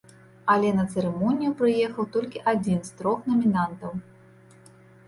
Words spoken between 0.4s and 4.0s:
Але на цырымонію прыехаў толькі адзін з трох намінантаў.